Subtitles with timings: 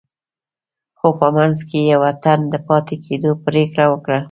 [0.97, 4.19] خو په منځ کې يې يوه تن د پاتې کېدو پرېکړه وکړه.